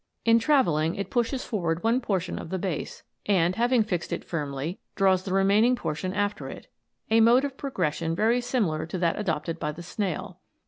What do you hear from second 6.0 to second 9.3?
after it, a mode of progression very similar to that